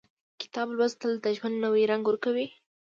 [0.41, 2.47] •کتاب لوستل، د ژوند نوی رنګ ورکوي.